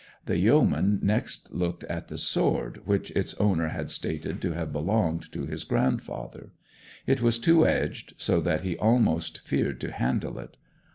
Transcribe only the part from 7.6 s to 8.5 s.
edged, so